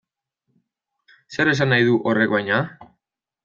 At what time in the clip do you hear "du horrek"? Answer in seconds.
1.91-2.37